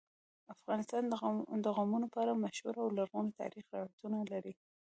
[0.55, 1.03] افغانستان
[1.63, 4.53] د قومونه په اړه مشهور او لرغوني تاریخی روایتونه لري.